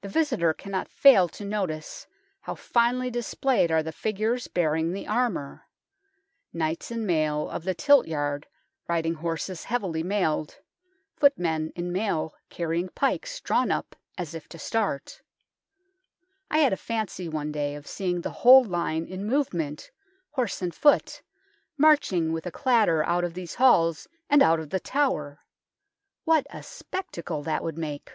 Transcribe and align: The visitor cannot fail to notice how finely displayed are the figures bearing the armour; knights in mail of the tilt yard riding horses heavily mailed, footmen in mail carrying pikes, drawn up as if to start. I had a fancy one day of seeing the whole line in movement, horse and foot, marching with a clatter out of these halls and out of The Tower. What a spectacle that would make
The 0.00 0.08
visitor 0.08 0.52
cannot 0.52 0.88
fail 0.88 1.28
to 1.28 1.44
notice 1.44 2.08
how 2.40 2.56
finely 2.56 3.08
displayed 3.08 3.70
are 3.70 3.84
the 3.84 3.92
figures 3.92 4.48
bearing 4.48 4.90
the 4.90 5.06
armour; 5.06 5.68
knights 6.52 6.90
in 6.90 7.06
mail 7.06 7.48
of 7.48 7.62
the 7.62 7.72
tilt 7.72 8.08
yard 8.08 8.48
riding 8.88 9.14
horses 9.14 9.62
heavily 9.62 10.02
mailed, 10.02 10.58
footmen 11.14 11.72
in 11.76 11.92
mail 11.92 12.34
carrying 12.48 12.88
pikes, 12.88 13.40
drawn 13.40 13.70
up 13.70 13.94
as 14.18 14.34
if 14.34 14.48
to 14.48 14.58
start. 14.58 15.22
I 16.50 16.58
had 16.58 16.72
a 16.72 16.76
fancy 16.76 17.28
one 17.28 17.52
day 17.52 17.76
of 17.76 17.86
seeing 17.86 18.22
the 18.22 18.30
whole 18.42 18.64
line 18.64 19.06
in 19.06 19.24
movement, 19.24 19.92
horse 20.30 20.60
and 20.60 20.74
foot, 20.74 21.22
marching 21.78 22.32
with 22.32 22.44
a 22.44 22.50
clatter 22.50 23.04
out 23.04 23.22
of 23.22 23.34
these 23.34 23.54
halls 23.54 24.08
and 24.28 24.42
out 24.42 24.58
of 24.58 24.70
The 24.70 24.80
Tower. 24.80 25.38
What 26.24 26.44
a 26.50 26.64
spectacle 26.64 27.44
that 27.44 27.62
would 27.62 27.78
make 27.78 28.10